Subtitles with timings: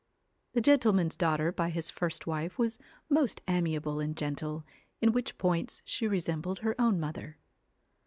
[0.53, 4.65] The gentleman's daughter by his first wife was most amiable and gentle,
[4.99, 7.37] in which points she resembled her own mother.